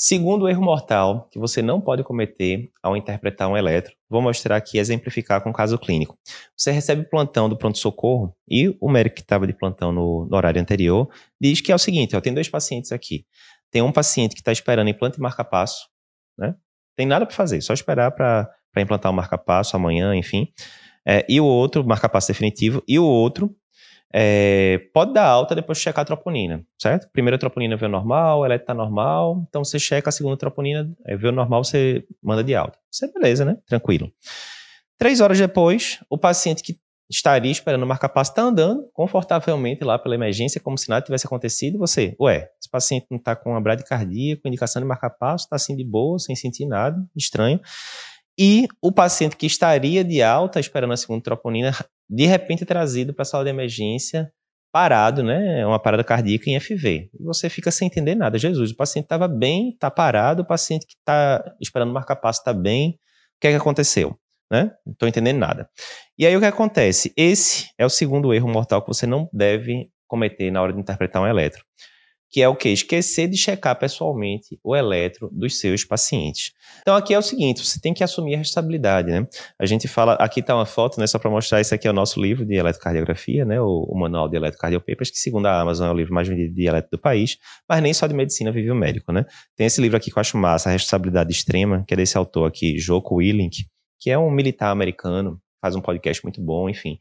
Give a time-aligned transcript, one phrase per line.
[0.00, 4.78] Segundo erro mortal que você não pode cometer ao interpretar um eletro, vou mostrar aqui,
[4.78, 6.16] exemplificar com um caso clínico.
[6.56, 10.60] Você recebe plantão do pronto-socorro e o médico que estava de plantão no, no, horário
[10.60, 11.08] anterior
[11.40, 13.26] diz que é o seguinte, ó, tem dois pacientes aqui.
[13.72, 15.88] Tem um paciente que está esperando implante e marca-passo,
[16.38, 16.54] né?
[16.94, 20.46] Tem nada para fazer, só esperar para implantar o marca-passo amanhã, enfim.
[21.04, 23.52] É, e o outro, marca-passo definitivo, e o outro
[24.12, 27.08] é, pode dar alta depois de checar a troponina, certo?
[27.12, 31.64] Primeira troponina veio normal, ela está normal, então você checa a segunda troponina, veio normal,
[31.64, 32.78] você manda de alta.
[32.90, 33.58] Isso é beleza, né?
[33.66, 34.10] Tranquilo.
[34.96, 36.78] Três horas depois, o paciente que
[37.10, 41.78] estaria esperando o marca-passo está andando confortavelmente lá pela emergência, como se nada tivesse acontecido,
[41.78, 45.74] você, ué, esse paciente não está com uma bradicardia, com indicação de marca-passo, está assim
[45.74, 47.60] de boa, sem sentir nada, estranho.
[48.38, 51.72] E o paciente que estaria de alta, esperando a segunda troponina,
[52.08, 54.32] de repente é trazido para a sala de emergência
[54.70, 55.60] parado, né?
[55.60, 57.10] É uma parada cardíaca em FV.
[57.20, 58.38] Você fica sem entender nada.
[58.38, 62.52] Jesus, o paciente estava bem, está parado, o paciente que está esperando marcar passo está
[62.52, 62.90] bem.
[62.90, 64.16] O que é que aconteceu?
[64.50, 64.70] Né?
[64.86, 65.68] Não estou entendendo nada.
[66.18, 67.12] E aí o que acontece?
[67.16, 71.22] Esse é o segundo erro mortal que você não deve cometer na hora de interpretar
[71.22, 71.64] um eletro
[72.30, 72.68] que é o que?
[72.68, 76.52] Esquecer de checar pessoalmente o eletro dos seus pacientes.
[76.80, 79.26] Então aqui é o seguinte, você tem que assumir a responsabilidade, né?
[79.58, 81.94] A gente fala, aqui está uma foto, né, só para mostrar, esse aqui é o
[81.94, 85.90] nosso livro de eletrocardiografia, né, o, o manual de eletrocardiopapers, que segundo a Amazon é
[85.90, 88.74] o livro mais vendido de eletro do país, mas nem só de medicina vive o
[88.74, 89.24] médico, né?
[89.56, 92.46] Tem esse livro aqui que eu acho massa, A Responsabilidade Extrema, que é desse autor
[92.46, 93.64] aqui, Joko Willink,
[94.00, 96.98] que é um militar americano, faz um podcast muito bom, enfim.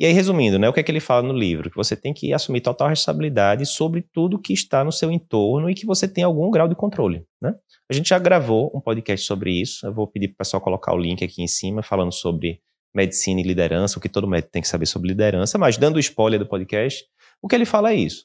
[0.00, 1.68] E aí, resumindo, né, o que é que ele fala no livro?
[1.68, 5.74] Que você tem que assumir total responsabilidade sobre tudo que está no seu entorno e
[5.74, 7.26] que você tem algum grau de controle.
[7.38, 7.54] Né?
[7.86, 9.86] A gente já gravou um podcast sobre isso.
[9.86, 12.62] Eu vou pedir para o pessoal colocar o link aqui em cima, falando sobre
[12.94, 16.00] medicina e liderança, o que todo médico tem que saber sobre liderança, mas dando o
[16.00, 17.04] spoiler do podcast,
[17.42, 18.24] o que ele fala é isso.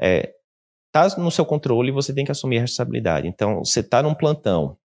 [0.00, 0.32] É,
[0.92, 3.26] tá no seu controle, você tem que assumir a responsabilidade.
[3.26, 4.78] Então, você está num plantão,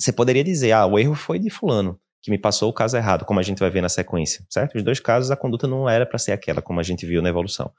[0.00, 3.24] você poderia dizer, ah, o erro foi de fulano que me passou o caso errado,
[3.24, 4.76] como a gente vai ver na sequência, certo?
[4.76, 7.28] Os dois casos, a conduta não era para ser aquela, como a gente viu na
[7.28, 7.72] evolução.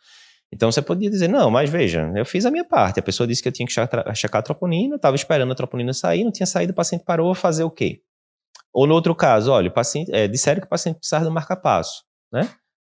[0.53, 2.99] Então você podia dizer, não, mas veja, eu fiz a minha parte.
[2.99, 6.23] A pessoa disse que eu tinha que checar a troponina, estava esperando a troponina sair,
[6.23, 8.01] não tinha saído, o paciente parou, fazer o quê?
[8.73, 12.03] Ou no outro caso, olha, o paciente, é, disseram que o paciente precisava do marca-passo,
[12.31, 12.49] né?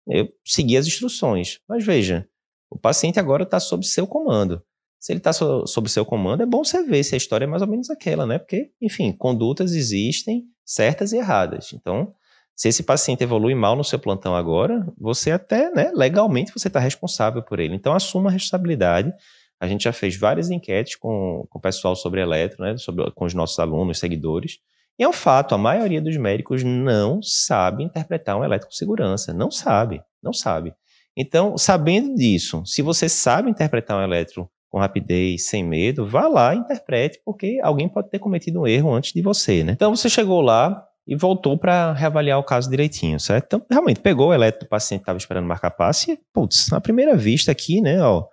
[0.08, 2.28] Eu segui as instruções, mas veja,
[2.70, 4.62] o paciente agora está sob seu comando.
[5.00, 7.48] Se ele está so, sob seu comando, é bom você ver se a história é
[7.48, 8.40] mais ou menos aquela, né?
[8.40, 11.72] Porque, enfim, condutas existem certas e erradas.
[11.74, 12.14] Então,
[12.56, 16.80] se esse paciente evolui mal no seu plantão agora, você até, né, legalmente, você está
[16.80, 17.76] responsável por ele.
[17.76, 19.14] Então, assuma a responsabilidade.
[19.60, 23.26] A gente já fez várias enquetes com, com o pessoal sobre eletro, né, sobre, com
[23.26, 24.58] os nossos alunos, seguidores.
[24.98, 29.32] E é um fato, a maioria dos médicos não sabe interpretar um eletro com segurança.
[29.32, 30.74] Não sabe, não sabe.
[31.16, 36.54] Então, sabendo disso, se você sabe interpretar um eletro com rapidez, sem medo, vá lá
[36.54, 39.72] interprete, porque alguém pode ter cometido um erro antes de você, né?
[39.74, 43.46] Então você chegou lá e voltou para reavaliar o caso direitinho, certo?
[43.46, 46.82] Então, realmente, pegou o eletro do paciente que estava esperando marcar passe e, putz, na
[46.82, 48.26] primeira vista aqui, né, ó,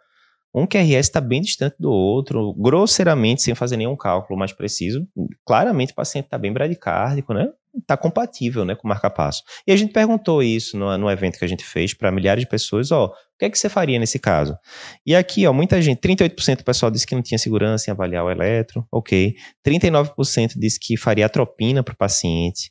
[0.53, 5.07] um QRS está bem distante do outro, grosseiramente, sem fazer nenhum cálculo mais preciso,
[5.45, 7.49] claramente o paciente está bem bradicárdico, né?
[7.81, 9.43] está compatível né, com o marca-passo.
[9.67, 12.49] E a gente perguntou isso no, no evento que a gente fez para milhares de
[12.49, 14.57] pessoas, ó, o que é que você faria nesse caso?
[15.05, 18.25] E aqui, ó, muita gente, 38% do pessoal disse que não tinha segurança em avaliar
[18.25, 19.35] o eletro, ok.
[19.67, 22.71] 39% disse que faria atropina para o paciente,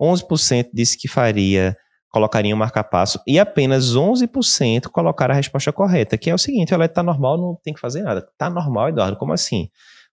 [0.00, 1.76] 11% disse que faria,
[2.10, 6.76] colocaria um marca-passo, e apenas 11% colocaram a resposta correta, que é o seguinte, o
[6.76, 8.20] eletro está normal, não tem que fazer nada.
[8.20, 9.68] Está normal, Eduardo, como assim?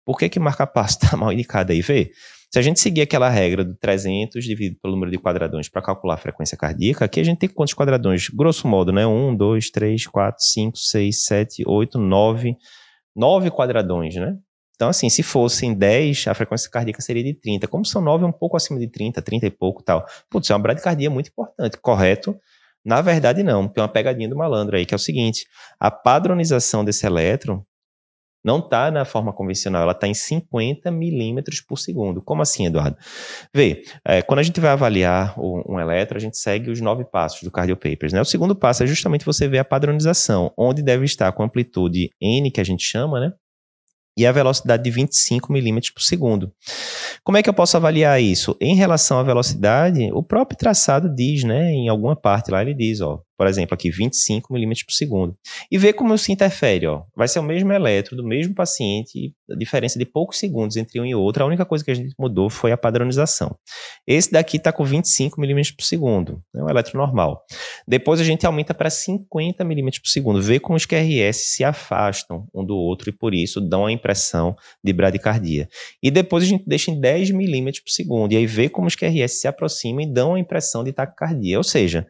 [0.06, 1.82] Por que que marca-passo está mal indicado aí?
[1.82, 2.12] Vê,
[2.54, 6.16] se a gente seguir aquela regra do 300 dividido pelo número de quadradões para calcular
[6.16, 8.28] a frequência cardíaca, aqui a gente tem quantos quadradões?
[8.28, 9.08] Grosso modo, né?
[9.08, 12.58] 1, 2, 3, 4, 5, 6, 7, 8, 9.
[13.16, 14.36] 9 quadradões, né?
[14.76, 17.68] Então, assim, se fossem 10, a frequência cardíaca seria de 30.
[17.68, 20.06] Como são 9, é um pouco acima de 30, 30 e pouco tal.
[20.30, 22.36] Putz, é uma bradicardia muito importante, correto?
[22.84, 23.68] Na verdade, não.
[23.68, 25.46] Tem uma pegadinha do malandro aí, que é o seguinte:
[25.80, 27.64] a padronização desse elétron
[28.44, 32.22] não está na forma convencional, ela está em 50 milímetros por segundo.
[32.22, 32.98] Como assim, Eduardo?
[33.54, 37.06] Vê, é, quando a gente vai avaliar um, um eletro, a gente segue os nove
[37.06, 38.14] passos do Cardio Papers.
[38.14, 38.22] Né?
[38.22, 42.52] O segundo passo é justamente você ver a padronização, onde deve estar com amplitude N,
[42.52, 43.34] que a gente chama, né?
[44.18, 46.52] e a velocidade de 25 milímetros por segundo.
[47.24, 48.56] Como é que eu posso avaliar isso?
[48.60, 53.02] Em relação à velocidade, o próprio traçado diz, né, em alguma parte lá ele diz,
[53.02, 55.36] ó, por exemplo, aqui 25 milímetros por segundo.
[55.72, 57.06] E ver como se interfere, ó.
[57.16, 61.06] Vai ser o mesmo eletro do mesmo paciente, a diferença de poucos segundos entre um
[61.08, 61.44] e outro.
[61.44, 63.58] A única coisa que a gente mudou foi a padronização.
[64.06, 67.44] Esse daqui está com 25 milímetros por segundo, é um eletro normal.
[67.88, 72.48] Depois a gente aumenta para 50 milímetros por segundo, vê como os QRS se afastam
[72.54, 75.68] um do outro e por isso dão a impressão de bradicardia.
[76.00, 78.96] E depois a gente deixa em 10 milímetros por segundo, e aí vê como os
[78.96, 81.58] QRS se aproximam e dão a impressão de taquicardia.
[81.58, 82.06] Ou seja,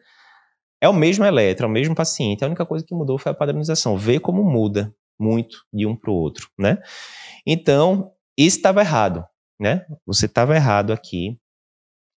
[0.82, 3.34] é o mesmo eletro, é o mesmo paciente, a única coisa que mudou foi a
[3.34, 3.96] padronização.
[3.96, 6.82] Vê como muda muito de um para o outro, né?
[7.46, 9.24] Então, isso estava errado,
[9.60, 9.86] né?
[10.04, 11.38] Você estava errado aqui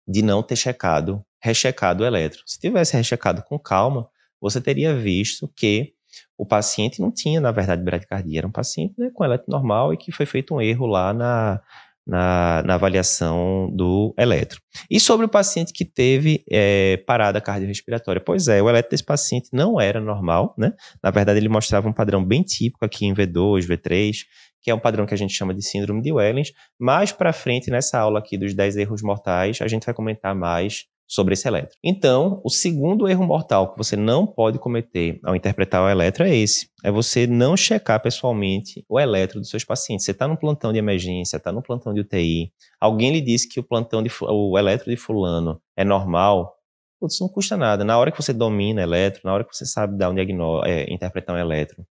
[0.08, 2.42] de não ter checado, rechecado o eletro.
[2.48, 4.10] Se tivesse rechecado com calma,
[4.42, 5.94] você teria visto que
[6.36, 8.40] o paciente não tinha, na verdade, bradicardia.
[8.40, 11.62] Era um paciente né, com eletro normal e que foi feito um erro lá na,
[12.06, 14.62] na, na, avaliação do eletro.
[14.90, 18.22] E sobre o paciente que teve é, parada cardiorrespiratória?
[18.22, 20.74] Pois é, o eletro desse paciente não era normal, né?
[21.04, 24.18] Na verdade, ele mostrava um padrão bem típico aqui em V2, V3,
[24.62, 26.52] que é um padrão que a gente chama de síndrome de Wellens.
[26.80, 30.86] Mais para frente, nessa aula aqui dos 10 erros mortais, a gente vai comentar mais
[31.08, 31.78] sobre esse eletro.
[31.84, 36.36] Então, o segundo erro mortal que você não pode cometer ao interpretar o eletro é
[36.36, 40.06] esse: é você não checar pessoalmente o eletro dos seus pacientes.
[40.06, 43.60] Você está no plantão de emergência, está no plantão de UTI, alguém lhe disse que
[43.60, 46.56] o plantão de o eletro de fulano é normal.
[47.00, 47.84] Putz, não custa nada.
[47.84, 50.92] Na hora que você domina eletro, na hora que você sabe dar um diagnóstico, é,
[50.92, 51.86] interpretar um eletro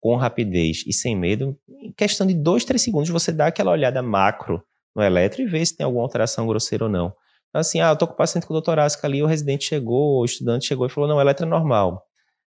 [0.00, 4.02] com rapidez e sem medo, em questão de dois, três segundos, você dá aquela olhada
[4.02, 4.62] macro
[4.94, 7.12] no eletro e vê se tem alguma alteração grosseira ou não.
[7.52, 10.66] Assim, ah, eu tô com o paciente com doutorásica ali, o residente chegou, o estudante
[10.66, 12.04] chegou e falou, não, eletro é normal.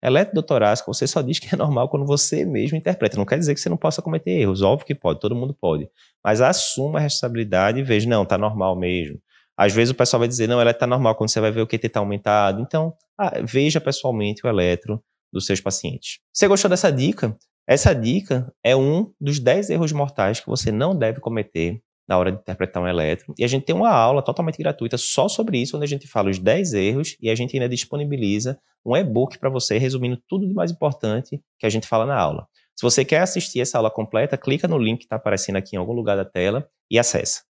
[0.02, 3.17] Eletro doutorásica, você só diz que é normal quando você mesmo interpreta.
[3.17, 5.88] Não quer dizer que você não possa cometer erros, óbvio que pode, todo mundo pode.
[6.23, 9.19] Mas assuma a responsabilidade e veja, não, tá normal mesmo.
[9.56, 11.67] Às vezes o pessoal vai dizer, não, eletro tá normal, quando você vai ver o
[11.67, 12.61] QT tá aumentado.
[12.61, 15.02] Então, ah, veja pessoalmente o eletro
[15.32, 16.19] dos seus pacientes.
[16.32, 17.37] Você gostou dessa dica?
[17.67, 22.30] Essa dica é um dos 10 erros mortais que você não deve cometer na hora
[22.30, 23.34] de interpretar um elétron.
[23.38, 26.30] E a gente tem uma aula totalmente gratuita só sobre isso, onde a gente fala
[26.30, 30.52] os 10 erros e a gente ainda disponibiliza um e-book para você resumindo tudo de
[30.52, 32.46] mais importante que a gente fala na aula.
[32.76, 35.78] Se você quer assistir essa aula completa, clica no link que está aparecendo aqui em
[35.78, 37.42] algum lugar da tela e acessa.